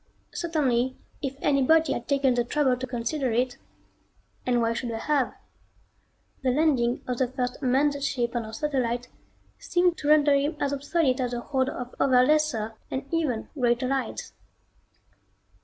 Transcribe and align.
Certainly 0.33 0.97
if 1.21 1.35
anybody 1.43 1.93
had 1.93 2.07
taken 2.07 2.33
the 2.33 2.43
trouble 2.43 2.75
to 2.75 2.87
consider 2.87 3.31
it 3.31 3.57
and 4.47 4.59
why 4.59 4.73
should 4.73 4.89
they 4.89 4.97
have? 4.97 5.35
the 6.41 6.49
landing 6.49 7.03
of 7.05 7.19
the 7.19 7.27
first 7.27 7.61
manned 7.61 8.03
ship 8.03 8.35
on 8.35 8.43
our 8.43 8.51
satellite 8.51 9.09
seemed 9.59 9.99
to 9.99 10.07
render 10.07 10.33
him 10.33 10.57
as 10.59 10.73
obsolete 10.73 11.19
as 11.21 11.33
a 11.35 11.41
horde 11.41 11.69
of 11.69 11.93
other 11.99 12.25
lesser 12.25 12.73
and 12.89 13.05
even 13.13 13.49
greater 13.55 13.87
lights. 13.87 14.33